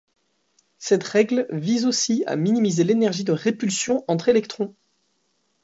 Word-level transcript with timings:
Cette 0.79 1.03
règle 1.03 1.45
vise 1.51 1.85
aussi 1.85 2.23
à 2.25 2.35
minimiser 2.35 2.83
l'énergie 2.83 3.23
de 3.23 3.31
répulsion 3.33 4.03
entre 4.07 4.29
électrons. 4.29 4.73